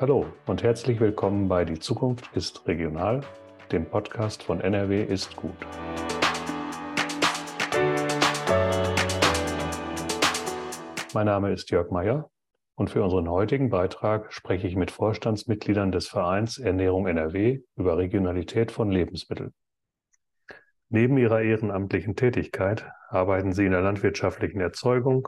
[0.00, 3.22] Hallo und herzlich willkommen bei Die Zukunft ist regional,
[3.72, 5.56] dem Podcast von NRW ist gut.
[11.12, 12.30] Mein Name ist Jörg Meyer
[12.76, 18.70] und für unseren heutigen Beitrag spreche ich mit Vorstandsmitgliedern des Vereins Ernährung NRW über Regionalität
[18.70, 19.52] von Lebensmitteln.
[20.90, 25.26] Neben ihrer ehrenamtlichen Tätigkeit arbeiten sie in der landwirtschaftlichen Erzeugung,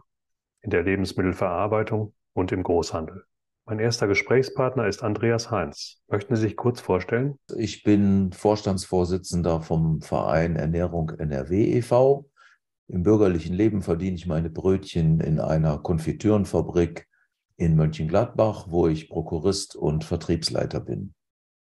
[0.60, 3.24] in der Lebensmittelverarbeitung und im Großhandel.
[3.66, 6.02] Mein erster Gesprächspartner ist Andreas Heinz.
[6.08, 7.38] Möchten Sie sich kurz vorstellen?
[7.56, 12.28] Ich bin Vorstandsvorsitzender vom Verein Ernährung NRW e.V.
[12.88, 17.06] Im bürgerlichen Leben verdiene ich meine Brötchen in einer Konfitürenfabrik
[17.56, 21.14] in Mönchengladbach, wo ich Prokurist und Vertriebsleiter bin.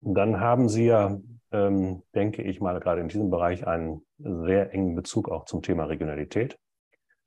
[0.01, 1.21] Dann haben Sie ja,
[1.53, 5.85] ähm, denke ich mal, gerade in diesem Bereich einen sehr engen Bezug auch zum Thema
[5.85, 6.59] Regionalität.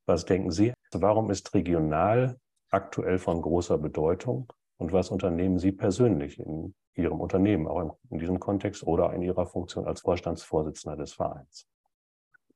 [0.06, 0.74] Was denken Sie?
[0.92, 2.38] Warum ist regional
[2.70, 4.52] aktuell von großer Bedeutung?
[4.78, 9.46] Und was unternehmen Sie persönlich in Ihrem Unternehmen, auch in diesem Kontext oder in Ihrer
[9.46, 11.68] Funktion als Vorstandsvorsitzender des Vereins?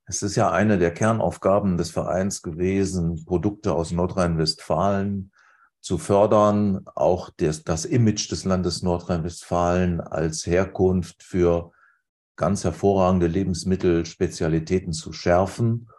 [0.05, 5.31] Es ist ja eine der Kernaufgaben des Vereins gewesen, Produkte aus Nordrhein-Westfalen
[5.81, 11.71] zu fördern, auch das, Image des Landes Nordrhein-Westfalen als Herkunft für
[12.35, 15.89] ganz hervorragende Lebensmittelspezialitäten zu schärfen.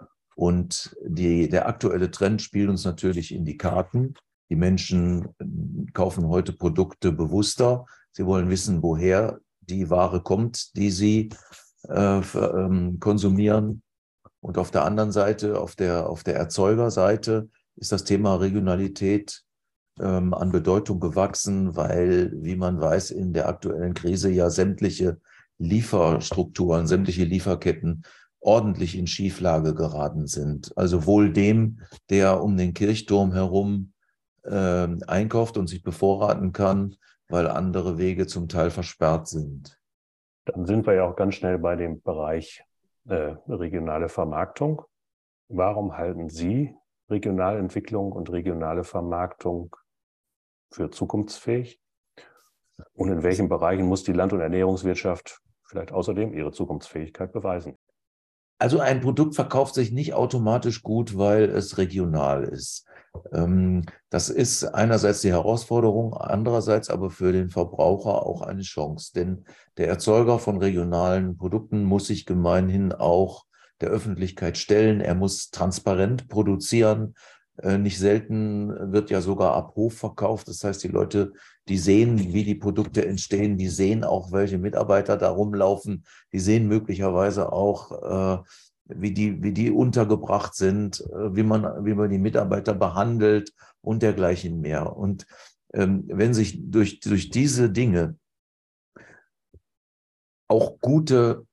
[0.40, 4.14] Und die, der aktuelle Trend spielt uns natürlich in die Karten.
[4.48, 5.44] Die Menschen äh,
[5.92, 7.84] kaufen heute Produkte bewusster.
[8.12, 11.28] Sie wollen wissen, woher die Ware kommt, die sie
[11.90, 13.82] äh, ähm, konsumieren.
[14.40, 19.42] Und auf der anderen Seite, auf der, auf der Erzeugerseite, ist das Thema Regionalität
[20.00, 25.20] ähm, an Bedeutung gewachsen, weil, wie man weiß, in der aktuellen Krise ja sämtliche
[25.58, 28.04] Lieferstrukturen, sämtliche Lieferketten
[28.40, 30.76] ordentlich in Schieflage geraten sind.
[30.76, 33.92] Also wohl dem, der um den Kirchturm herum
[34.44, 36.96] äh, einkauft und sich bevorraten kann,
[37.28, 39.78] weil andere Wege zum Teil versperrt sind.
[40.46, 42.64] Dann sind wir ja auch ganz schnell bei dem Bereich
[43.08, 44.82] äh, regionale Vermarktung.
[45.48, 46.74] Warum halten Sie
[47.08, 49.76] Regionalentwicklung und regionale Vermarktung
[50.72, 51.80] für zukunftsfähig?
[52.94, 57.76] Und in welchen Bereichen muss die Land- und Ernährungswirtschaft vielleicht außerdem ihre Zukunftsfähigkeit beweisen?
[58.60, 62.84] Also ein Produkt verkauft sich nicht automatisch gut, weil es regional ist.
[63.32, 69.12] Ähm, das ist einerseits die Herausforderung, andererseits aber für den Verbraucher auch eine Chance.
[69.14, 69.46] Denn
[69.78, 73.46] der Erzeuger von regionalen Produkten muss sich gemeinhin auch
[73.80, 75.00] der Öffentlichkeit stellen.
[75.00, 77.14] Er muss transparent produzieren.
[77.62, 80.48] Äh, nicht selten wird ja sogar ab Hof verkauft.
[80.48, 81.32] Das heißt, die Leute,
[81.68, 86.68] die sehen, wie die Produkte entstehen, die sehen auch, welche Mitarbeiter da rumlaufen, die sehen
[86.68, 88.42] möglicherweise auch, äh,
[88.86, 94.02] wie die, wie die untergebracht sind, äh, wie man, wie man die Mitarbeiter behandelt und
[94.02, 94.96] dergleichen mehr.
[94.96, 95.26] Und
[95.74, 98.16] ähm, wenn sich durch, durch diese Dinge
[100.48, 101.46] auch gute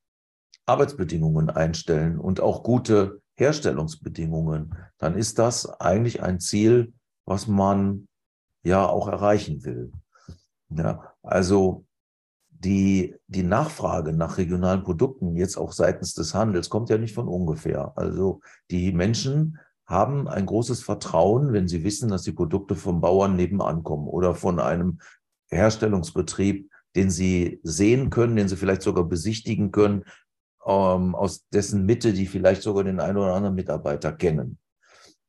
[0.66, 6.94] Arbeitsbedingungen einstellen und auch gute Herstellungsbedingungen, dann ist das eigentlich ein Ziel,
[7.26, 8.08] was man
[8.64, 9.92] ja auch erreichen will.
[10.70, 11.86] Ja, also
[12.50, 17.28] die, die Nachfrage nach regionalen Produkten jetzt auch seitens des Handels kommt ja nicht von
[17.28, 17.94] ungefähr.
[17.96, 23.36] Also die Menschen haben ein großes Vertrauen, wenn sie wissen, dass die Produkte vom Bauern
[23.36, 25.00] nebenan kommen oder von einem
[25.50, 30.04] Herstellungsbetrieb, den sie sehen können, den sie vielleicht sogar besichtigen können,
[30.68, 34.60] ähm, aus dessen Mitte die vielleicht sogar den einen oder anderen Mitarbeiter kennen.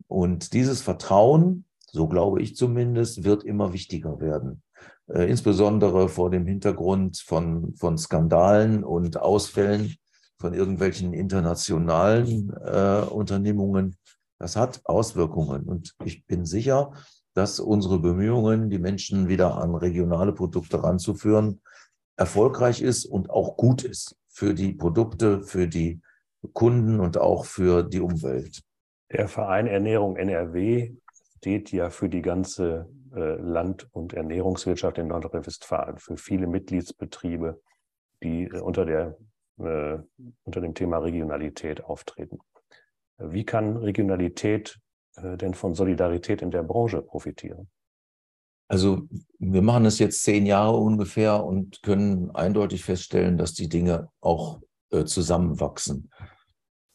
[0.09, 4.62] Und dieses Vertrauen, so glaube ich zumindest, wird immer wichtiger werden.
[5.06, 9.94] Äh, insbesondere vor dem Hintergrund von, von Skandalen und Ausfällen
[10.41, 13.97] von irgendwelchen internationalen äh, Unternehmungen.
[14.38, 15.65] Das hat Auswirkungen.
[15.65, 16.93] Und ich bin sicher,
[17.34, 21.60] dass unsere Bemühungen, die Menschen wieder an regionale Produkte ranzuführen,
[22.16, 26.00] erfolgreich ist und auch gut ist für die Produkte, für die
[26.53, 28.62] Kunden und auch für die Umwelt.
[29.10, 30.94] Der Verein Ernährung NRW
[31.38, 37.61] steht ja für die ganze äh, Land- und Ernährungswirtschaft in Nordrhein-Westfalen, für viele Mitgliedsbetriebe,
[38.23, 39.19] die äh, unter, der,
[39.58, 39.99] äh,
[40.44, 42.38] unter dem Thema Regionalität auftreten.
[43.19, 44.79] Wie kann Regionalität
[45.17, 47.69] denn von Solidarität in der Branche profitieren?
[48.69, 54.11] Also wir machen es jetzt zehn Jahre ungefähr und können eindeutig feststellen, dass die Dinge
[54.20, 54.61] auch
[54.91, 56.11] äh, zusammenwachsen.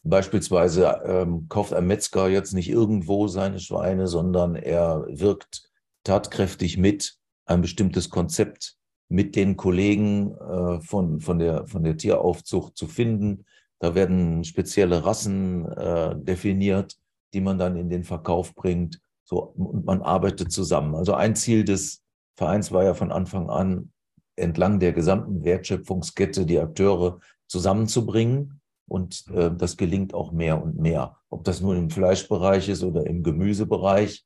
[0.03, 5.69] Beispielsweise ähm, kauft ein Metzger jetzt nicht irgendwo seine Schweine, sondern er wirkt
[6.03, 7.15] tatkräftig mit,
[7.45, 8.77] ein bestimmtes Konzept
[9.09, 13.45] mit den Kollegen äh, von, von, der, von der Tieraufzucht zu finden.
[13.79, 16.95] Da werden spezielle Rassen äh, definiert,
[17.33, 18.99] die man dann in den Verkauf bringt.
[19.33, 20.93] So, und man arbeitet zusammen.
[20.93, 22.03] Also ein Ziel des,
[22.35, 23.91] Vereins war ja von Anfang an
[24.35, 28.61] entlang der gesamten Wertschöpfungskette die Akteure zusammenzubringen.
[28.87, 31.17] Und äh, das gelingt auch mehr und mehr.
[31.31, 34.23] Ob das nur im Fleischbereich ist oder im Gemüsebereich.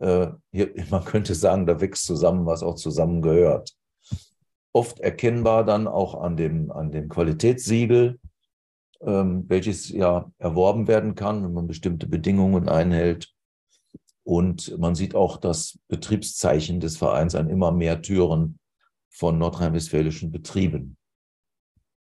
[0.00, 3.76] Äh, hier, man könnte sagen, da wächst zusammen, was auch zusammengehört.
[4.72, 8.18] Oft erkennbar dann auch an dem, an dem Qualitätssiegel,
[9.02, 13.32] ähm, welches ja erworben werden kann, wenn man bestimmte Bedingungen einhält.
[14.28, 18.58] Und man sieht auch das Betriebszeichen des Vereins an immer mehr Türen
[19.08, 20.98] von nordrhein-westfälischen Betrieben.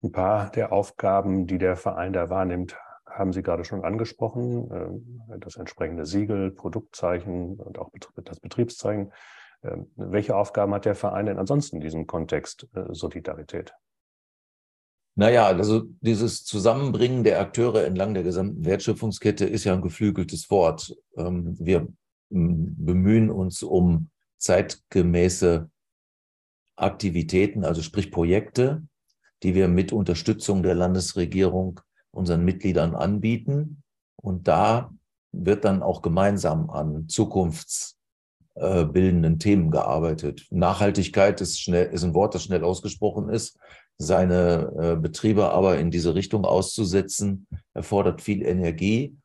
[0.02, 2.76] Ein paar der Aufgaben, die der Verein da wahrnimmt,
[3.06, 4.68] haben Sie gerade schon angesprochen.
[4.72, 7.92] Ähm, das entsprechende Siegel, Produktzeichen und auch
[8.24, 9.14] das Betriebszeichen.
[9.62, 13.76] Ähm, welche Aufgaben hat der Verein denn ansonsten in diesem Kontext äh, Solidarität?
[15.14, 20.96] Naja, also dieses Zusammenbringen der Akteure entlang der gesamten Wertschöpfungskette ist ja ein geflügeltes Wort.
[21.16, 21.88] Ähm, wir
[22.30, 25.70] bemühen uns um zeitgemäße
[26.76, 28.84] Aktivitäten, also sprich Projekte,
[29.44, 31.82] die wir mit Unterstützung der Landesregierung
[32.12, 33.84] unseren Mitgliedern anbieten.
[34.16, 34.94] Und da
[35.32, 40.48] wird dann auch gemeinsam an zukunftsbildenden Themen gearbeitet.
[40.50, 43.58] Nachhaltigkeit ist, schnell, ist ein Wort, das schnell ausgesprochen ist.
[44.00, 49.18] Seine äh, Betriebe aber in diese Richtung auszusetzen, erfordert viel Energie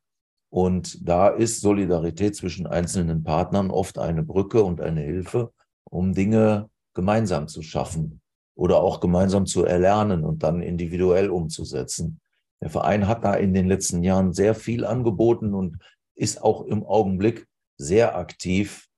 [0.52, 5.50] und da ist Solidarität zwischen einzelnen Partnern oft eine Brücke und eine Hilfe,
[5.90, 8.20] um Dinge gemeinsam zu schaffen
[8.54, 12.20] oder auch gemeinsam zu erlernen und dann individuell umzusetzen.
[12.60, 15.78] Der Verein hat da in den letzten Jahren sehr viel angeboten und
[16.14, 17.46] ist auch im Augenblick
[17.78, 18.88] sehr aktiv,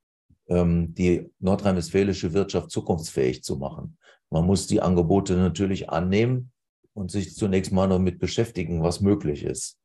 [0.49, 3.97] ähm, die nordrhein-westfälische Wirtschaft zukunftsfähig zu machen.
[4.29, 6.51] Man muss die Angebote natürlich annehmen
[6.95, 9.79] und sich zunächst mal noch mit beschäftigen, was möglich ist.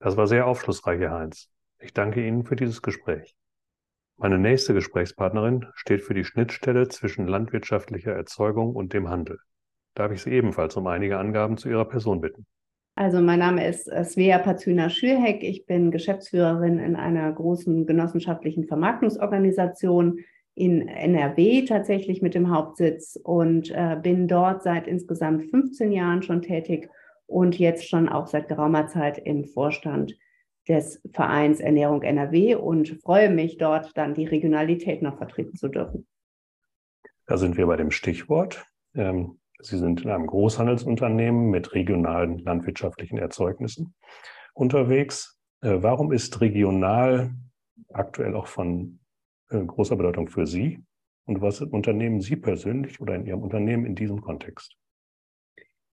[0.00, 1.50] Das war sehr aufschlussreich, Herr Heinz.
[1.78, 3.36] Ich danke Ihnen für dieses Gespräch.
[4.16, 9.38] Meine nächste Gesprächspartnerin steht für die Schnittstelle zwischen landwirtschaftlicher Erzeugung und dem Handel.
[9.94, 12.46] Darf ich Sie ebenfalls um einige Angaben zu Ihrer Person bitten?
[12.94, 15.42] Also mein Name ist äh, Svea Pazüna Schürheck.
[15.42, 20.20] Ich bin Geschäftsführerin in einer großen genossenschaftlichen Vermarktungsorganisation
[20.54, 26.40] in NRW tatsächlich mit dem Hauptsitz und äh, bin dort seit insgesamt 15 Jahren schon
[26.40, 26.88] tätig
[27.30, 30.18] und jetzt schon auch seit geraumer Zeit im Vorstand
[30.68, 36.06] des Vereins Ernährung NRW und freue mich dort dann die Regionalität noch vertreten zu dürfen.
[37.26, 38.64] Da sind wir bei dem Stichwort.
[38.94, 43.94] Ähm, Sie sind in einem Großhandelsunternehmen mit regionalen landwirtschaftlichen Erzeugnissen
[44.54, 45.38] unterwegs.
[45.60, 47.30] Äh, warum ist regional
[47.92, 49.00] aktuell auch von
[49.50, 50.82] äh, großer Bedeutung für Sie?
[51.26, 54.76] Und was unternehmen Sie persönlich oder in Ihrem Unternehmen in diesem Kontext?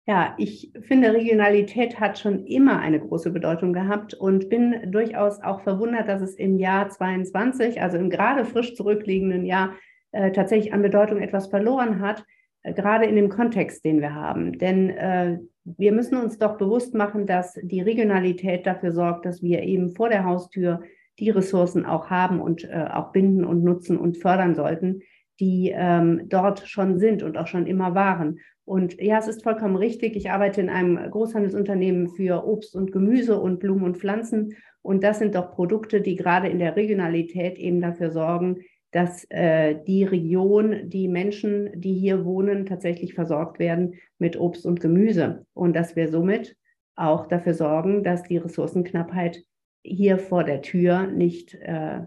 [0.09, 5.59] Ja, ich finde, Regionalität hat schon immer eine große Bedeutung gehabt und bin durchaus auch
[5.63, 9.73] verwundert, dass es im Jahr 22, also im gerade frisch zurückliegenden Jahr,
[10.13, 12.23] äh, tatsächlich an Bedeutung etwas verloren hat,
[12.63, 14.57] äh, gerade in dem Kontext, den wir haben.
[14.57, 19.63] Denn äh, wir müssen uns doch bewusst machen, dass die Regionalität dafür sorgt, dass wir
[19.63, 20.83] eben vor der Haustür
[21.19, 25.01] die Ressourcen auch haben und äh, auch binden und nutzen und fördern sollten,
[25.39, 28.39] die ähm, dort schon sind und auch schon immer waren.
[28.65, 30.15] Und ja, es ist vollkommen richtig.
[30.15, 34.55] Ich arbeite in einem Großhandelsunternehmen für Obst und Gemüse und Blumen und Pflanzen.
[34.81, 38.57] Und das sind doch Produkte, die gerade in der Regionalität eben dafür sorgen,
[38.91, 44.79] dass äh, die Region, die Menschen, die hier wohnen, tatsächlich versorgt werden mit Obst und
[44.79, 45.45] Gemüse.
[45.53, 46.55] Und dass wir somit
[46.95, 49.43] auch dafür sorgen, dass die Ressourcenknappheit
[49.87, 52.01] hier vor der Tür nicht äh,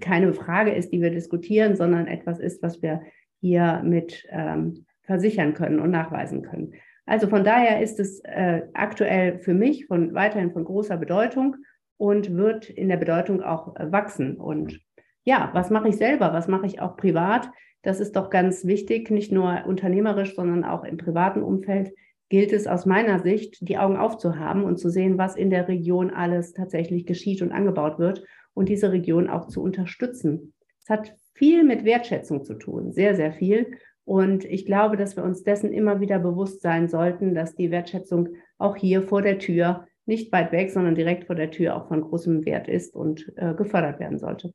[0.00, 3.02] keine Frage ist, die wir diskutieren, sondern etwas ist, was wir
[3.40, 6.74] hier mit ähm, versichern können und nachweisen können.
[7.06, 11.56] Also von daher ist es äh, aktuell für mich von, weiterhin von großer Bedeutung
[11.96, 14.36] und wird in der Bedeutung auch äh, wachsen.
[14.36, 14.80] Und
[15.24, 16.32] ja, was mache ich selber?
[16.32, 17.50] Was mache ich auch privat?
[17.82, 21.92] Das ist doch ganz wichtig, nicht nur unternehmerisch, sondern auch im privaten Umfeld
[22.30, 26.10] gilt es aus meiner Sicht, die Augen aufzuhaben und zu sehen, was in der Region
[26.10, 30.54] alles tatsächlich geschieht und angebaut wird und diese Region auch zu unterstützen.
[30.80, 33.72] Es hat viel mit Wertschätzung zu tun, sehr, sehr viel.
[34.04, 38.28] Und ich glaube, dass wir uns dessen immer wieder bewusst sein sollten, dass die Wertschätzung
[38.58, 42.00] auch hier vor der Tür, nicht weit weg, sondern direkt vor der Tür auch von
[42.00, 44.52] großem Wert ist und äh, gefördert werden sollte.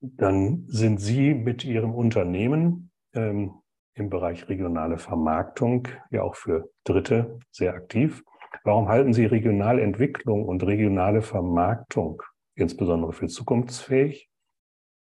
[0.00, 3.52] Dann sind Sie mit Ihrem Unternehmen ähm,
[3.98, 8.24] im Bereich regionale Vermarktung ja auch für Dritte sehr aktiv.
[8.64, 12.22] Warum halten Sie regionale Entwicklung und regionale Vermarktung
[12.54, 14.28] insbesondere für zukunftsfähig?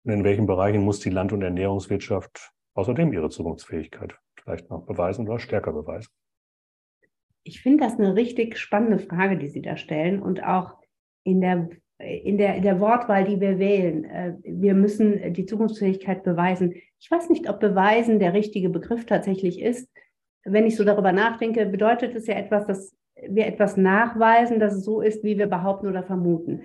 [0.05, 5.29] Und in welchen Bereichen muss die Land- und Ernährungswirtschaft außerdem ihre Zukunftsfähigkeit vielleicht noch beweisen
[5.29, 6.11] oder stärker beweisen?
[7.43, 10.75] Ich finde das eine richtig spannende Frage, die Sie da stellen und auch
[11.25, 14.05] in der in der, in der Wortwahl, die wir wählen.
[14.05, 16.75] Äh, wir müssen die Zukunftsfähigkeit beweisen.
[17.01, 19.91] Ich weiß nicht, ob beweisen der richtige Begriff tatsächlich ist.
[20.45, 22.97] Wenn ich so darüber nachdenke, bedeutet es ja etwas, dass
[23.29, 26.63] wir etwas nachweisen, dass es so ist, wie wir behaupten oder vermuten.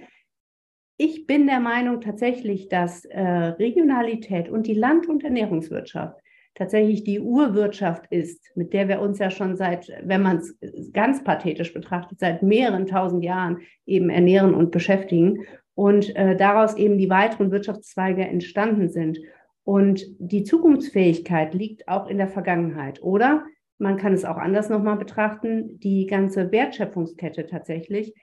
[0.97, 6.20] Ich bin der Meinung tatsächlich, dass äh, Regionalität und die Land- und Ernährungswirtschaft
[6.55, 10.57] tatsächlich die Urwirtschaft ist, mit der wir uns ja schon seit, wenn man es
[10.91, 16.97] ganz pathetisch betrachtet, seit mehreren tausend Jahren eben ernähren und beschäftigen und äh, daraus eben
[16.97, 19.19] die weiteren Wirtschaftszweige entstanden sind.
[19.63, 23.01] Und die Zukunftsfähigkeit liegt auch in der Vergangenheit.
[23.01, 23.45] Oder
[23.77, 28.13] man kann es auch anders nochmal betrachten, die ganze Wertschöpfungskette tatsächlich,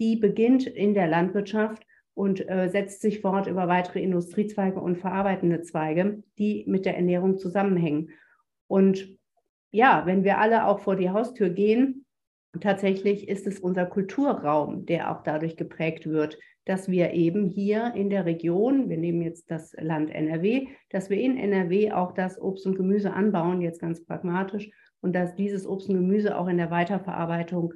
[0.00, 1.84] die beginnt in der Landwirtschaft
[2.14, 7.38] und äh, setzt sich fort über weitere Industriezweige und verarbeitende Zweige, die mit der Ernährung
[7.38, 8.10] zusammenhängen.
[8.68, 9.18] Und
[9.70, 12.04] ja, wenn wir alle auch vor die Haustür gehen,
[12.60, 18.08] tatsächlich ist es unser Kulturraum, der auch dadurch geprägt wird, dass wir eben hier in
[18.08, 22.66] der Region, wir nehmen jetzt das Land NRW, dass wir in NRW auch das Obst
[22.66, 26.70] und Gemüse anbauen, jetzt ganz pragmatisch, und dass dieses Obst und Gemüse auch in der
[26.70, 27.74] Weiterverarbeitung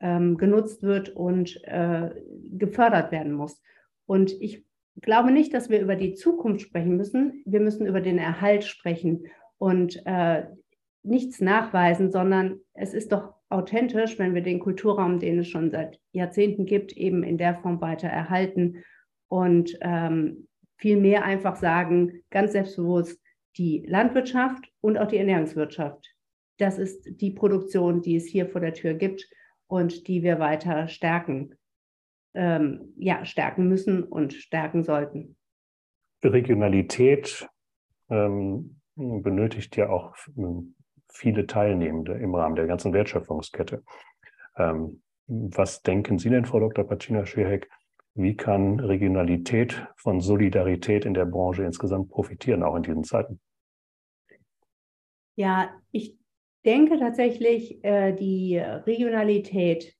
[0.00, 2.10] ähm, genutzt wird und äh,
[2.52, 3.60] gefördert werden muss.
[4.10, 4.64] Und ich
[5.02, 7.44] glaube nicht, dass wir über die Zukunft sprechen müssen.
[7.46, 10.46] Wir müssen über den Erhalt sprechen und äh,
[11.04, 16.00] nichts nachweisen, sondern es ist doch authentisch, wenn wir den Kulturraum, den es schon seit
[16.10, 18.82] Jahrzehnten gibt, eben in der Form weiter erhalten
[19.28, 23.22] und ähm, viel einfach sagen, ganz selbstbewusst,
[23.58, 26.04] die Landwirtschaft und auch die Ernährungswirtschaft.
[26.58, 29.30] Das ist die Produktion, die es hier vor der Tür gibt
[29.68, 31.54] und die wir weiter stärken
[32.34, 35.36] ähm, ja, stärken müssen und stärken sollten.
[36.22, 37.48] Regionalität
[38.08, 40.74] ähm, benötigt ja auch ähm,
[41.08, 43.82] viele Teilnehmende im Rahmen der ganzen Wertschöpfungskette.
[44.56, 46.84] Ähm, was denken Sie denn, Frau Dr.
[46.84, 47.70] Pacina Schierheck,
[48.14, 53.40] wie kann Regionalität von Solidarität in der Branche insgesamt profitieren, auch in diesen Zeiten?
[55.36, 56.18] Ja, ich
[56.64, 59.96] denke tatsächlich, äh, die Regionalität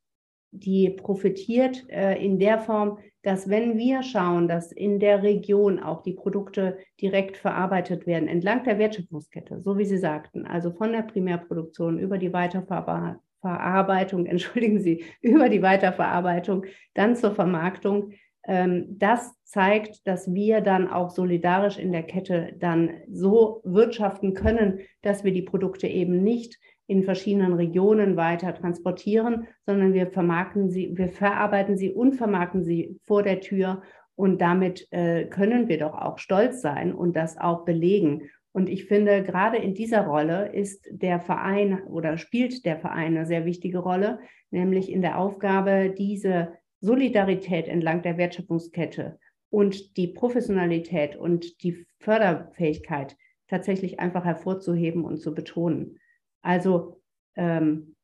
[0.52, 6.02] die profitiert äh, in der Form, dass wenn wir schauen, dass in der Region auch
[6.02, 11.02] die Produkte direkt verarbeitet werden, entlang der Wertschöpfungskette, so wie Sie sagten, also von der
[11.02, 16.64] Primärproduktion über die Weiterverarbeitung, entschuldigen Sie, über die Weiterverarbeitung,
[16.95, 18.12] dann zur Vermarktung,
[18.45, 24.80] ähm, das zeigt, dass wir dann auch solidarisch in der Kette dann so wirtschaften können,
[25.02, 26.59] dass wir die Produkte eben nicht
[26.90, 32.99] in verschiedenen Regionen weiter transportieren, sondern wir vermarkten sie, wir verarbeiten sie und vermarkten sie
[33.06, 33.82] vor der Tür.
[34.16, 38.28] Und damit äh, können wir doch auch stolz sein und das auch belegen.
[38.50, 43.25] Und ich finde, gerade in dieser Rolle ist der Verein oder spielt der Verein eine
[43.25, 44.18] sehr wichtige Rolle,
[44.50, 53.16] nämlich in der Aufgabe, diese Solidarität entlang der Wertschöpfungskette und die Professionalität und die Förderfähigkeit
[53.47, 55.99] tatsächlich einfach hervorzuheben und zu betonen.
[56.42, 57.00] Also
[57.37, 57.97] ähm,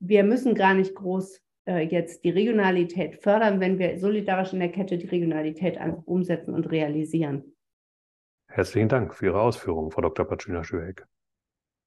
[0.00, 4.70] wir müssen gar nicht groß äh, jetzt die Regionalität fördern, wenn wir solidarisch in der
[4.70, 7.56] Kette die Regionalität einfach umsetzen und realisieren.
[8.48, 10.26] Herzlichen Dank für Ihre Ausführungen, Frau Dr.
[10.26, 11.06] Pacina Schüeck.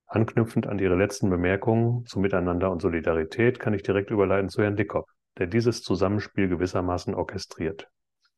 [0.08, 4.76] Anknüpfend an Ihre letzten Bemerkungen zu Miteinander und Solidarität kann ich direkt überleiten zu Herrn
[4.76, 7.90] Dickop, der dieses Zusammenspiel gewissermaßen orchestriert.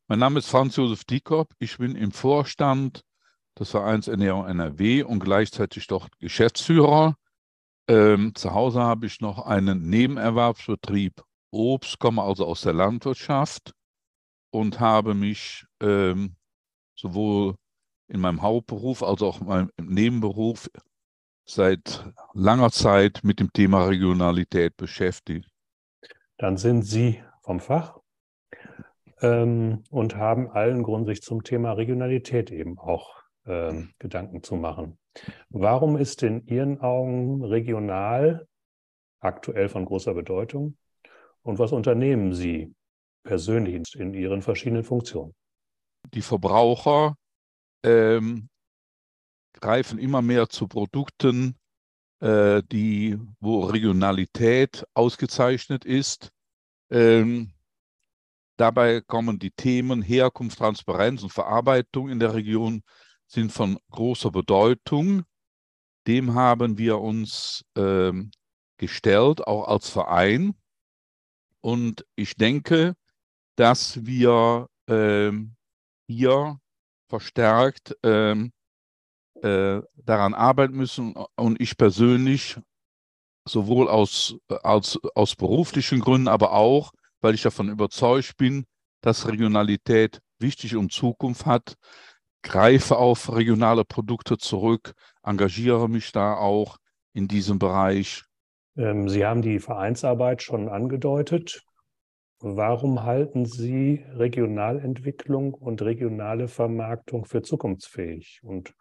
[0.08, 1.50] Mein Name ist Franz Josef Dickop.
[1.60, 3.04] Ich bin im Vorstand
[3.58, 7.16] des Vereins Ernährung NRW und gleichzeitig dort Geschäftsführer
[7.90, 13.74] ähm, zu Hause habe ich noch einen Nebenerwerbsbetrieb Obst, komme also aus der Landwirtschaft
[14.52, 16.36] und habe mich ähm,
[16.96, 17.56] sowohl
[18.08, 20.70] in meinem Hauptberuf als auch in meinem Nebenberuf
[21.46, 25.50] seit langer Zeit mit dem Thema Regionalität beschäftigt.
[26.38, 27.98] Dann sind Sie vom Fach
[29.22, 34.99] ähm, und haben allen Grund, sich zum Thema Regionalität eben auch ähm, Gedanken zu machen.
[35.50, 38.48] Warum ist in Ihren Augen regional
[39.20, 40.78] aktuell von großer Bedeutung?
[41.42, 42.74] Und was unternehmen Sie
[43.24, 45.34] persönlich in Ihren verschiedenen Funktionen?
[46.14, 47.16] Die Verbraucher
[47.84, 48.50] ähm,
[49.54, 51.58] greifen immer mehr zu Produkten,
[52.22, 56.32] äh, die, wo Regionalität ausgezeichnet ist.
[56.90, 57.54] Ähm,
[58.58, 62.84] dabei kommen die Themen Herkunft, Transparenz und Verarbeitung in der Region
[63.30, 65.24] sind von großer Bedeutung.
[66.08, 68.32] Dem haben wir uns ähm,
[68.78, 70.56] gestellt, auch als Verein.
[71.62, 72.96] Und ich denke,
[73.56, 75.56] dass wir ähm,
[76.08, 76.60] hier
[77.08, 78.52] verstärkt ähm,
[79.42, 81.16] äh, daran arbeiten müssen.
[81.36, 82.58] Und ich persönlich,
[83.48, 88.66] sowohl aus, als, aus beruflichen Gründen, aber auch, weil ich davon überzeugt bin,
[89.02, 91.76] dass Regionalität wichtig und Zukunft hat.
[92.42, 94.94] Greife auf regionale Produkte zurück,
[95.24, 96.78] engagiere mich da auch
[97.14, 98.24] in diesem Bereich.
[98.78, 101.64] Ähm, Sie haben die Vereinsarbeit schon angedeutet.
[102.40, 108.40] Warum halten Sie Regionalentwicklung und regionale Vermarktung für zukunftsfähig?
[108.44, 108.74] Und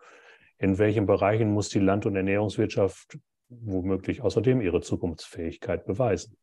[0.58, 6.36] in welchen Bereichen muss die Land- und Ernährungswirtschaft womöglich außerdem ihre Zukunftsfähigkeit beweisen?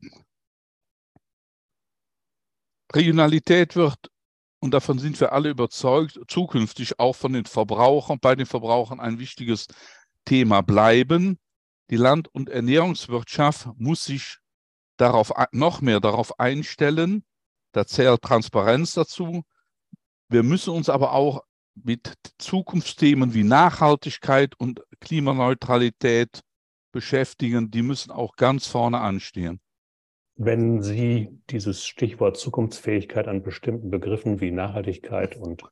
[2.93, 4.11] Regionalität wird,
[4.65, 9.19] und davon sind wir alle überzeugt, zukünftig auch von den Verbrauchern, bei den Verbrauchern ein
[9.19, 9.67] wichtiges
[10.25, 11.37] Thema bleiben.
[11.91, 14.39] Die Land- und Ernährungswirtschaft muss sich
[14.97, 17.23] darauf, noch mehr darauf einstellen.
[17.73, 19.43] Da zählt Transparenz dazu.
[20.29, 21.43] Wir müssen uns aber auch
[21.75, 26.41] mit Zukunftsthemen wie Nachhaltigkeit und Klimaneutralität
[26.91, 27.69] beschäftigen.
[27.69, 29.61] Die müssen auch ganz vorne anstehen.
[30.37, 35.63] Wenn Sie dieses Stichwort Zukunftsfähigkeit an bestimmten Begriffen wie Nachhaltigkeit und,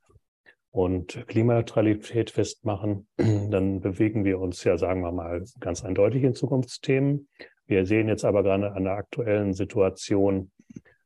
[0.70, 7.28] und Klimaneutralität festmachen, dann bewegen wir uns ja, sagen wir mal, ganz eindeutig in Zukunftsthemen.
[7.66, 10.50] Wir sehen jetzt aber gerade an der aktuellen Situation,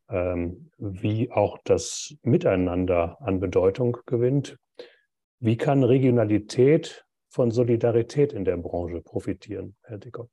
[0.08, 4.56] ähm, wie auch das Miteinander an Bedeutung gewinnt.
[5.40, 10.28] Wie kann Regionalität von Solidarität in der Branche profitieren, Herr Dicker?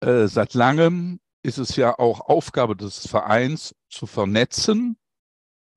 [0.00, 4.96] Äh, seit langem ist es ja auch Aufgabe des Vereins zu vernetzen.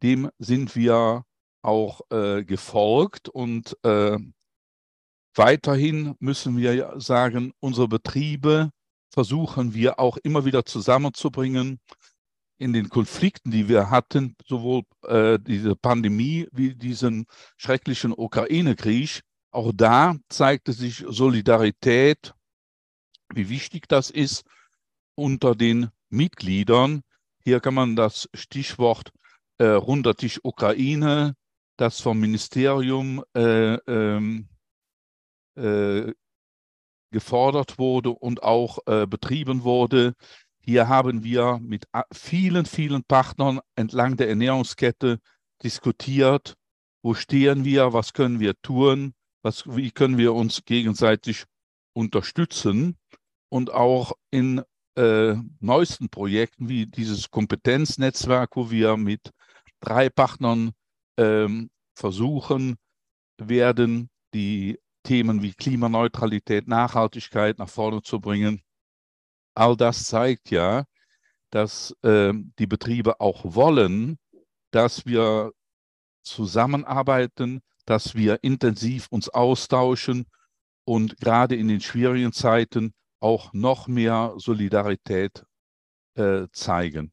[0.02, 1.24] Dem sind wir
[1.62, 4.18] auch äh, gefolgt und äh,
[5.36, 8.72] weiterhin müssen wir sagen, unsere Betriebe
[9.10, 11.80] versuchen wir auch immer wieder zusammenzubringen
[12.58, 17.26] in den Konflikten, die wir hatten, sowohl äh, diese Pandemie wie diesen
[17.58, 19.22] schrecklichen Ukraine-Krieg.
[19.52, 22.34] Auch da zeigte sich Solidarität,
[23.34, 24.44] wie wichtig das ist
[25.16, 27.02] unter den Mitgliedern.
[27.44, 29.12] Hier kann man das Stichwort
[29.58, 31.36] äh, runder Tisch Ukraine,
[31.78, 34.48] das vom Ministerium äh, ähm,
[35.56, 36.14] äh,
[37.12, 40.14] gefordert wurde und auch äh, betrieben wurde.
[40.60, 45.20] Hier haben wir mit vielen, vielen Partnern entlang der Ernährungskette
[45.62, 46.56] diskutiert,
[47.02, 51.46] wo stehen wir, was können wir tun, was, wie können wir uns gegenseitig
[51.94, 52.98] unterstützen
[53.50, 54.64] und auch in
[54.96, 59.32] äh, neuesten Projekten wie dieses Kompetenznetzwerk, wo wir mit
[59.80, 60.72] drei Partnern
[61.18, 62.76] ähm, versuchen
[63.38, 68.62] werden, die Themen wie Klimaneutralität, Nachhaltigkeit nach vorne zu bringen.
[69.56, 70.86] All das zeigt ja,
[71.52, 74.18] dass äh, die Betriebe auch wollen,
[74.72, 75.52] dass wir
[76.24, 80.26] zusammenarbeiten, dass wir intensiv uns austauschen
[80.86, 85.46] und gerade in den schwierigen Zeiten auch noch mehr Solidarität
[86.16, 87.12] äh, zeigen.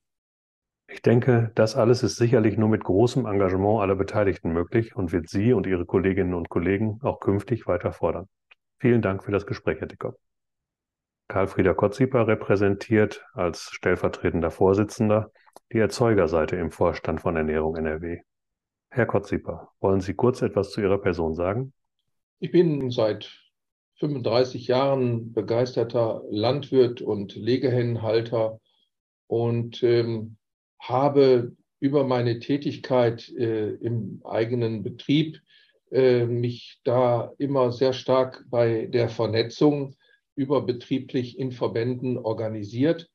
[0.89, 5.29] Ich denke, das alles ist sicherlich nur mit großem Engagement aller Beteiligten möglich und wird
[5.29, 8.29] Sie und Ihre Kolleginnen und Kollegen auch künftig weiter fordern.
[8.79, 10.19] Vielen Dank für das Gespräch, Herr Dickop.
[11.29, 15.31] Karl-Frieder Kotziper repräsentiert als stellvertretender Vorsitzender
[15.73, 18.23] die Erzeugerseite im Vorstand von Ernährung NRW.
[18.91, 21.73] Herr Kotziper, wollen Sie kurz etwas zu Ihrer Person sagen?
[22.41, 23.50] Ich bin seit
[24.01, 28.59] 35 Jahren begeisterter Landwirt und Legehennenhalter
[29.27, 30.37] und ähm,
[30.81, 35.41] habe über meine Tätigkeit äh, im eigenen Betrieb
[35.91, 39.97] äh, mich da immer sehr stark bei der Vernetzung
[40.35, 43.11] überbetrieblich in Verbänden organisiert.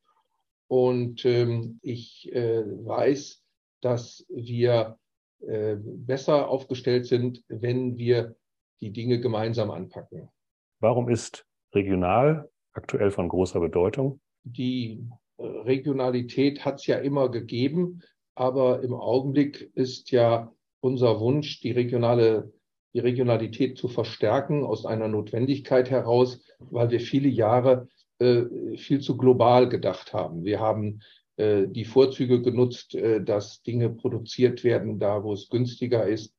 [0.67, 3.43] Und ähm, ich äh, weiß,
[3.81, 4.99] dass wir
[5.39, 8.35] äh, besser aufgestellt sind, wenn wir
[8.81, 10.29] die Dinge gemeinsam anpacken.
[10.79, 14.19] Warum ist regional aktuell von großer Bedeutung?
[14.43, 15.07] Die
[15.37, 18.01] äh, Regionalität hat es ja immer gegeben,
[18.35, 22.51] aber im Augenblick ist ja unser Wunsch, die regionale
[22.95, 28.43] die Regionalität zu verstärken aus einer Notwendigkeit heraus, weil wir viele Jahre äh,
[28.77, 30.45] viel zu global gedacht haben.
[30.45, 31.01] Wir haben
[31.35, 36.33] äh, die Vorzüge genutzt, äh, dass Dinge produziert werden, da wo es günstiger ist,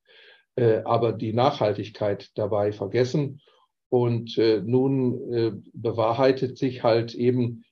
[0.55, 3.43] äh, aber die Nachhaltigkeit dabei vergessen.
[3.89, 7.63] Und äh, nun äh, bewahrheitet sich halt eben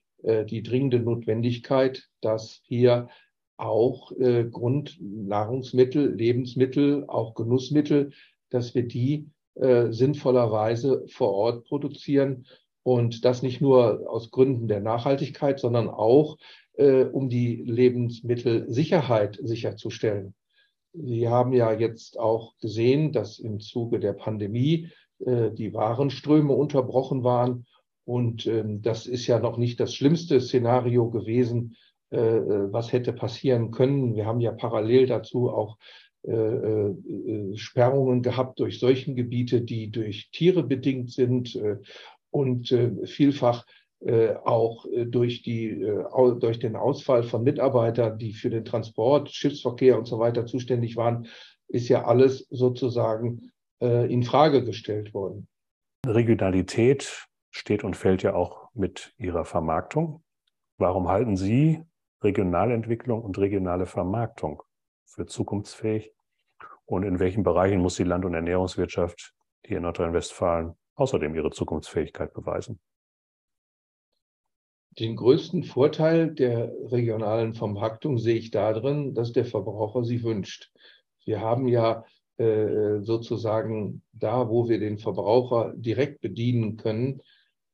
[0.49, 3.09] die dringende Notwendigkeit, dass hier
[3.57, 8.09] auch Grundnahrungsmittel, Lebensmittel, auch Genussmittel
[8.49, 12.45] dass wir die äh, sinnvollerweise vor Ort produzieren
[12.83, 16.37] und das nicht nur aus Gründen der Nachhaltigkeit, sondern auch
[16.73, 20.35] äh, um die Lebensmittelsicherheit sicherzustellen.
[20.93, 27.23] Sie haben ja jetzt auch gesehen, dass im Zuge der Pandemie äh, die Warenströme unterbrochen
[27.23, 27.65] waren.
[28.03, 31.75] Und ähm, das ist ja noch nicht das schlimmste Szenario gewesen.
[32.11, 34.15] äh, äh, was hätte passieren können.
[34.15, 35.77] Wir haben ja parallel dazu auch
[36.23, 36.91] äh,
[37.55, 41.59] Sperrungen gehabt durch Seuchengebiete, die durch Tiere bedingt sind
[42.31, 42.75] und
[43.05, 43.65] vielfach
[44.43, 45.85] auch durch, die,
[46.39, 51.27] durch den Ausfall von Mitarbeitern, die für den Transport, Schiffsverkehr und so weiter zuständig waren,
[51.67, 55.47] ist ja alles sozusagen in Frage gestellt worden.
[56.05, 60.23] Regionalität steht und fällt ja auch mit ihrer Vermarktung.
[60.77, 61.83] Warum halten Sie
[62.21, 64.63] Regionalentwicklung und regionale Vermarktung
[65.05, 66.11] für zukunftsfähig?
[66.85, 69.33] Und in welchen Bereichen muss die Land- und Ernährungswirtschaft
[69.65, 72.79] hier in Nordrhein-Westfalen außerdem ihre Zukunftsfähigkeit beweisen?
[74.99, 80.71] Den größten Vorteil der regionalen Vermarktung sehe ich darin, dass der Verbraucher sie wünscht.
[81.25, 82.03] Wir haben ja äh,
[82.37, 87.21] sozusagen da, wo wir den Verbraucher direkt bedienen können,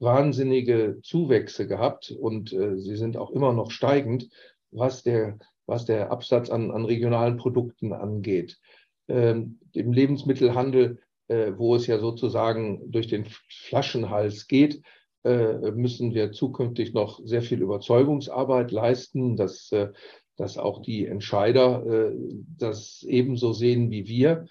[0.01, 4.29] wahnsinnige Zuwächse gehabt und äh, sie sind auch immer noch steigend,
[4.71, 8.59] was der, was der Absatz an, an regionalen Produkten angeht.
[9.07, 14.81] Ähm, Im Lebensmittelhandel, äh, wo es ja sozusagen durch den Flaschenhals geht,
[15.23, 19.91] äh, müssen wir zukünftig noch sehr viel Überzeugungsarbeit leisten, dass, äh,
[20.37, 22.15] dass auch die Entscheider äh,
[22.57, 24.45] das ebenso sehen wie wir.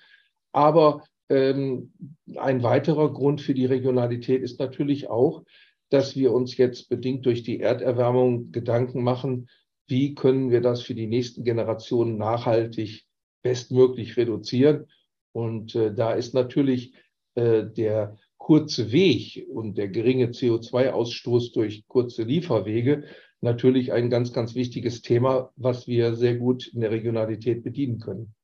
[0.53, 1.93] Aber ähm,
[2.37, 5.45] ein weiterer Grund für die Regionalität ist natürlich auch,
[5.89, 9.49] dass wir uns jetzt bedingt durch die Erderwärmung Gedanken machen,
[9.87, 13.05] wie können wir das für die nächsten Generationen nachhaltig
[13.43, 14.87] bestmöglich reduzieren.
[15.33, 16.95] Und äh, da ist natürlich
[17.35, 23.05] äh, der kurze Weg und der geringe CO2-Ausstoß durch kurze Lieferwege
[23.41, 28.35] natürlich ein ganz, ganz wichtiges Thema, was wir sehr gut in der Regionalität bedienen können.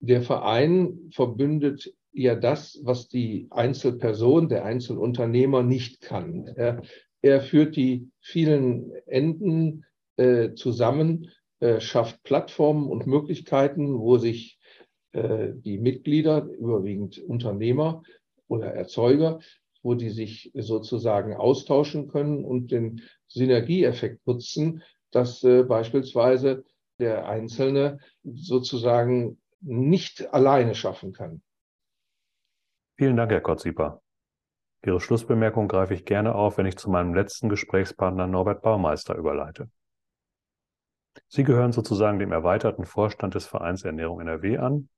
[0.00, 6.46] Der Verein verbündet ja das, was die Einzelperson, der Einzelunternehmer nicht kann.
[6.46, 6.82] Er,
[7.22, 9.84] er führt die vielen Enden
[10.16, 14.58] äh, zusammen, äh, schafft Plattformen und Möglichkeiten, wo sich
[15.12, 18.02] äh, die Mitglieder, überwiegend Unternehmer
[18.48, 19.40] oder Erzeuger,
[19.84, 26.64] wo die sich sozusagen austauschen können und den Synergieeffekt nutzen, dass äh, beispielsweise
[26.98, 31.42] der Einzelne sozusagen nicht alleine schaffen kann.
[32.96, 34.00] Vielen Dank, Herr Kotzieper.
[34.84, 39.68] Ihre Schlussbemerkung greife ich gerne auf, wenn ich zu meinem letzten Gesprächspartner Norbert Baumeister überleite.
[41.28, 44.88] Sie gehören sozusagen dem erweiterten Vorstand des Vereins Ernährung NRW an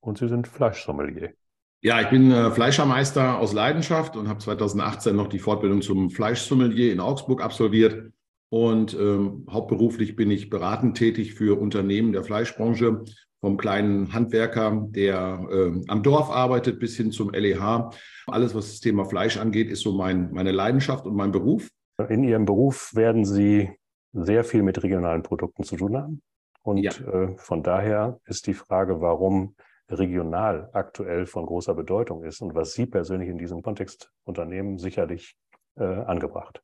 [0.00, 1.34] und Sie sind Fleischsommelier.
[1.84, 6.92] Ja, ich bin äh, Fleischermeister aus Leidenschaft und habe 2018 noch die Fortbildung zum Fleischsommelier
[6.92, 8.12] in Augsburg absolviert.
[8.50, 13.02] Und ähm, hauptberuflich bin ich beratend tätig für Unternehmen der Fleischbranche
[13.40, 17.90] vom kleinen Handwerker, der äh, am Dorf arbeitet, bis hin zum LEH.
[18.28, 21.68] Alles, was das Thema Fleisch angeht, ist so mein, meine Leidenschaft und mein Beruf.
[22.08, 23.70] In Ihrem Beruf werden Sie
[24.12, 26.22] sehr viel mit regionalen Produkten zu tun haben.
[26.62, 26.92] Und ja.
[26.92, 29.56] äh, von daher ist die Frage, warum
[29.88, 35.36] regional aktuell von großer Bedeutung ist und was Sie persönlich in diesem Kontext unternehmen, sicherlich
[35.76, 36.62] äh, angebracht.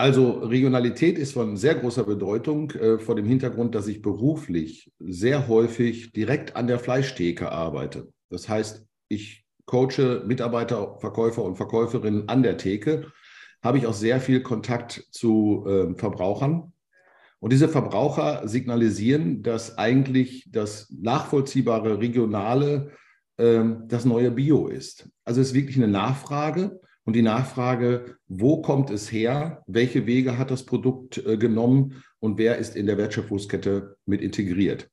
[0.00, 5.48] Also Regionalität ist von sehr großer Bedeutung äh, vor dem Hintergrund, dass ich beruflich sehr
[5.48, 8.08] häufig direkt an der Fleischtheke arbeite.
[8.30, 13.10] Das heißt, ich coache Mitarbeiter, Verkäufer und Verkäuferinnen an der Theke,
[13.60, 16.72] habe ich auch sehr viel Kontakt zu äh, Verbrauchern.
[17.40, 22.90] Und diese Verbraucher signalisieren, dass eigentlich das nachvollziehbare Regionale
[23.36, 25.08] äh, das neue Bio ist.
[25.24, 30.36] Also es ist wirklich eine Nachfrage und die Nachfrage, wo kommt es her, welche Wege
[30.36, 34.90] hat das Produkt äh, genommen und wer ist in der Wertschöpfungskette mit integriert.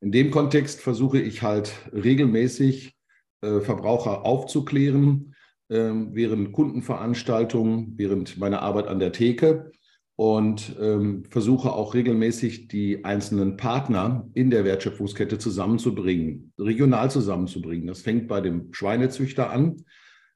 [0.00, 2.94] In dem Kontext versuche ich halt regelmäßig
[3.40, 5.34] äh, Verbraucher aufzuklären,
[5.68, 9.72] äh, während Kundenveranstaltungen, während meiner Arbeit an der Theke
[10.16, 17.86] und ähm, versuche auch regelmäßig die einzelnen Partner in der Wertschöpfungskette zusammenzubringen, regional zusammenzubringen.
[17.86, 19.84] Das fängt bei dem Schweinezüchter an,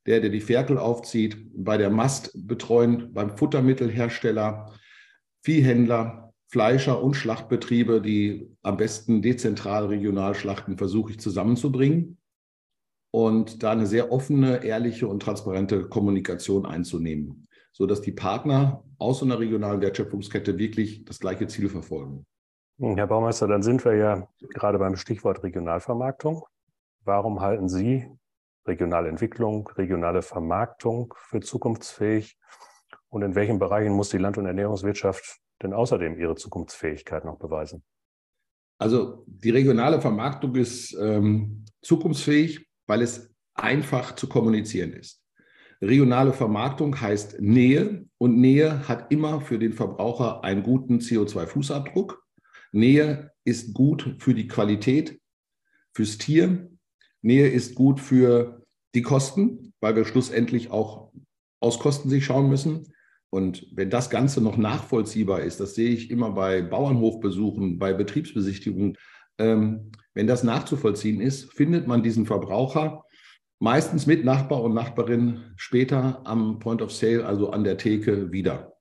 [0.07, 4.71] der, der die Ferkel aufzieht, bei der Mast betreuen, beim Futtermittelhersteller,
[5.43, 12.19] Viehhändler, Fleischer und Schlachtbetriebe, die am besten dezentral regional schlachten, versuche ich zusammenzubringen
[13.13, 19.25] und da eine sehr offene, ehrliche und transparente Kommunikation einzunehmen, sodass die Partner aus so
[19.25, 22.27] einer regionalen Wertschöpfungskette wirklich das gleiche Ziel verfolgen.
[22.79, 26.45] Herr Baumeister, dann sind wir ja gerade beim Stichwort Regionalvermarktung.
[27.05, 28.09] Warum halten Sie
[28.67, 32.39] regionale Entwicklung, regionale Vermarktung für zukunftsfähig?
[33.09, 37.83] Und in welchen Bereichen muss die Land- und Ernährungswirtschaft denn außerdem ihre Zukunftsfähigkeit noch beweisen?
[38.79, 45.20] Also die regionale Vermarktung ist ähm, zukunftsfähig, weil es einfach zu kommunizieren ist.
[45.83, 52.19] Regionale Vermarktung heißt Nähe und Nähe hat immer für den Verbraucher einen guten CO2-Fußabdruck.
[52.73, 55.21] Nähe ist gut für die Qualität,
[55.95, 56.71] fürs Tier.
[57.23, 61.13] Nähe ist gut für die Kosten, weil wir schlussendlich auch
[61.61, 62.93] aus Kosten sich schauen müssen.
[63.31, 68.99] Und wenn das Ganze noch nachvollziehbar ist, das sehe ich immer bei Bauernhofbesuchen, bei Betriebsbesichtigungen,
[69.39, 73.05] ähm, wenn das nachzuvollziehen ist, findet man diesen Verbraucher
[73.61, 78.73] meistens mit Nachbar und Nachbarin später am Point of Sale, also an der Theke, wieder.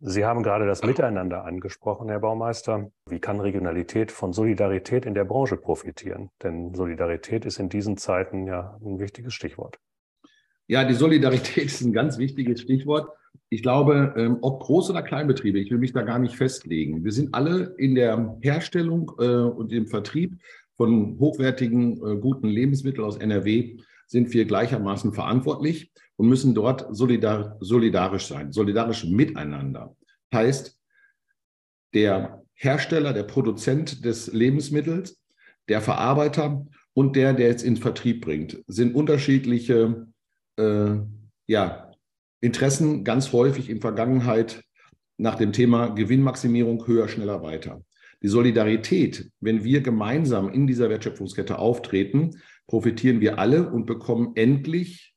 [0.00, 2.92] Sie haben gerade das Miteinander angesprochen, Herr Baumeister.
[3.08, 6.30] Wie kann Regionalität von Solidarität in der Branche profitieren?
[6.40, 9.80] Denn Solidarität ist in diesen Zeiten ja ein wichtiges Stichwort.
[10.68, 13.08] Ja, die Solidarität ist ein ganz wichtiges Stichwort.
[13.48, 17.02] Ich glaube, ähm, ob Groß- oder Kleinbetriebe, ich will mich da gar nicht festlegen.
[17.02, 20.38] Wir sind alle in der Herstellung äh, und im Vertrieb
[20.76, 27.56] von hochwertigen, äh, guten Lebensmitteln aus NRW sind wir gleichermaßen verantwortlich und müssen dort solidar
[27.60, 29.96] solidarisch sein, solidarisch miteinander.
[30.34, 30.76] Heißt,
[31.94, 35.22] der Hersteller, der Produzent des Lebensmittels,
[35.68, 40.08] der Verarbeiter und der, der es in Vertrieb bringt, sind unterschiedliche
[40.56, 40.96] äh,
[41.46, 41.92] ja,
[42.40, 44.64] Interessen ganz häufig in Vergangenheit
[45.16, 47.82] nach dem Thema Gewinnmaximierung höher, schneller, weiter.
[48.22, 55.16] Die Solidarität, wenn wir gemeinsam in dieser Wertschöpfungskette auftreten, profitieren wir alle und bekommen endlich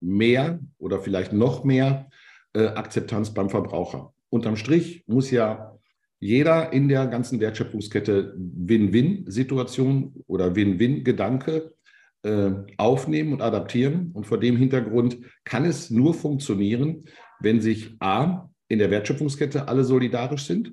[0.00, 2.10] mehr oder vielleicht noch mehr
[2.52, 4.12] äh, Akzeptanz beim Verbraucher.
[4.28, 5.78] Unterm Strich muss ja
[6.18, 11.74] jeder in der ganzen Wertschöpfungskette Win-Win-Situation oder Win-Win-Gedanke
[12.22, 14.10] äh, aufnehmen und adaptieren.
[14.12, 17.04] Und vor dem Hintergrund kann es nur funktionieren,
[17.40, 20.72] wenn sich A, in der Wertschöpfungskette alle solidarisch sind.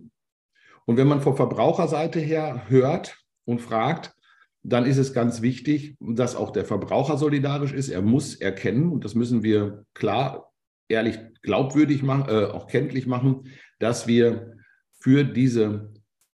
[0.85, 4.15] Und wenn man von Verbraucherseite her hört und fragt,
[4.63, 7.89] dann ist es ganz wichtig, dass auch der Verbraucher solidarisch ist.
[7.89, 10.53] Er muss erkennen, und das müssen wir klar,
[10.87, 13.49] ehrlich, glaubwürdig machen, äh, auch kenntlich machen,
[13.79, 14.55] dass wir
[14.99, 15.91] für diese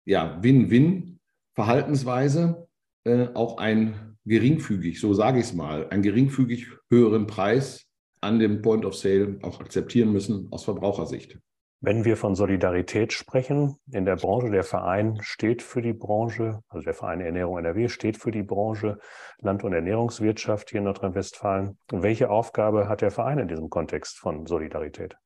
[0.05, 2.67] ja, Win-Win-Verhaltensweise
[3.03, 7.85] äh, auch ein geringfügig, so sage ich es mal, einen geringfügig höheren Preis
[8.21, 11.37] an dem Point of Sale auch akzeptieren müssen aus Verbrauchersicht.
[11.81, 16.83] Wenn wir von Solidarität sprechen in der Branche, der Verein steht für die Branche, also
[16.83, 18.97] der Verein Ernährung NRW steht für die Branche
[19.39, 21.77] Land- und Ernährungswirtschaft hier in Nordrhein-Westfalen.
[21.91, 25.17] Welche Aufgabe hat der Verein in diesem Kontext von Solidarität?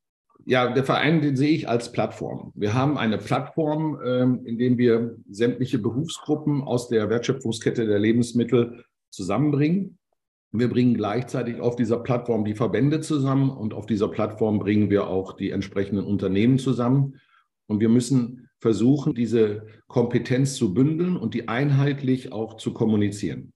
[0.46, 2.52] Ja, der Verein, den sehe ich als Plattform.
[2.56, 8.84] Wir haben eine Plattform, ähm, in der wir sämtliche Berufsgruppen aus der Wertschöpfungskette der Lebensmittel
[9.12, 9.99] zusammenbringen.
[10.52, 15.08] Wir bringen gleichzeitig auf dieser Plattform die Verbände zusammen und auf dieser Plattform bringen wir
[15.08, 17.20] auch die entsprechenden Unternehmen zusammen.
[17.68, 23.54] Und wir müssen versuchen, diese Kompetenz zu bündeln und die einheitlich auch zu kommunizieren.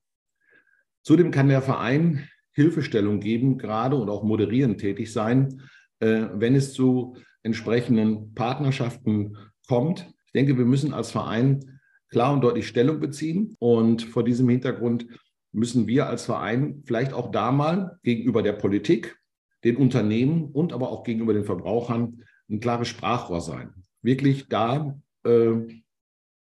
[1.01, 5.62] Zudem kann der Verein Hilfestellung geben, gerade und auch moderierend tätig sein,
[5.99, 9.36] äh, wenn es zu entsprechenden Partnerschaften
[9.67, 10.08] kommt.
[10.27, 11.79] Ich denke, wir müssen als Verein
[12.10, 13.56] klar und deutlich Stellung beziehen.
[13.60, 15.08] Und vor diesem Hintergrund
[15.53, 19.17] müssen wir als Verein vielleicht auch da mal gegenüber der Politik,
[19.63, 23.73] den Unternehmen und aber auch gegenüber den Verbrauchern ein klares Sprachrohr sein.
[24.01, 25.51] Wirklich da, äh,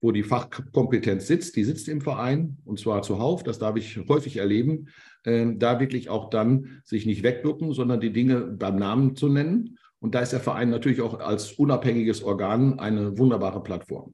[0.01, 4.37] wo die Fachkompetenz sitzt, die sitzt im Verein und zwar zuhauf, das darf ich häufig
[4.37, 4.89] erleben,
[5.25, 9.79] äh, da wirklich auch dann sich nicht wegducken, sondern die Dinge beim Namen zu nennen.
[9.99, 14.13] Und da ist der Verein natürlich auch als unabhängiges Organ eine wunderbare Plattform.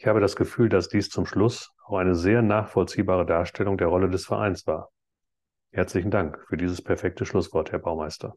[0.00, 4.08] Ich habe das Gefühl, dass dies zum Schluss auch eine sehr nachvollziehbare Darstellung der Rolle
[4.08, 4.90] des Vereins war.
[5.72, 8.34] Herzlichen Dank für dieses perfekte Schlusswort, Herr Baumeister.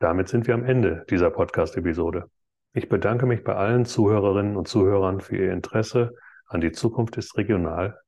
[0.00, 2.30] Damit sind wir am Ende dieser Podcast-Episode.
[2.74, 6.12] Ich bedanke mich bei allen Zuhörerinnen und Zuhörern für ihr Interesse
[6.46, 7.98] an die Zukunft ist regional,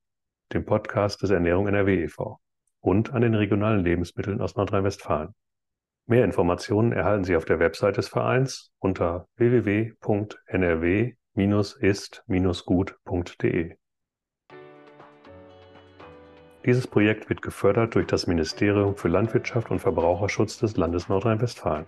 [0.52, 2.38] dem Podcast des Ernährung NRW e.V.
[2.80, 5.34] und an den regionalen Lebensmitteln aus Nordrhein-Westfalen.
[6.06, 9.26] Mehr Informationen erhalten Sie auf der Website des Vereins unter
[11.34, 13.76] www.nrw-ist-gut.de.
[16.64, 21.84] Dieses Projekt wird gefördert durch das Ministerium für Landwirtschaft und Verbraucherschutz des Landes Nordrhein-Westfalen.